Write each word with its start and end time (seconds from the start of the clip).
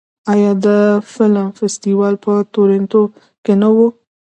آیا 0.33 0.51
د 0.65 0.67
فلم 1.11 1.47
فستیوال 1.59 2.15
په 2.25 2.33
تورنټو 2.53 3.03
کې 3.43 3.53
نه 3.61 3.69
وي؟ 3.75 3.87